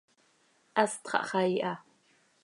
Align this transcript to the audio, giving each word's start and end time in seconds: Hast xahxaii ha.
Hast 0.79 1.03
xahxaii 1.11 1.59
ha. 1.67 1.73